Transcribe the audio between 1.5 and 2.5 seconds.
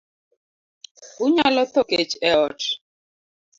tho kech e